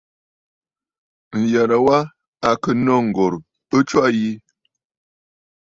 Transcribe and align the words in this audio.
Ǹyərə 1.49 1.77
wa 1.85 1.97
à 2.49 2.51
kɨ̀ 2.63 2.73
nô 2.85 2.95
ŋ̀gòrə̀ 3.07 3.43
ɨ 3.75 3.77
tswâ 3.87 4.05
yi. 4.19 4.31